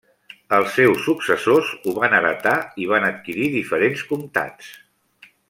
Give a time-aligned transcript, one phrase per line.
[0.59, 2.55] Els seus successors ho van heretar
[2.85, 4.73] i van adquirir diferents comtats.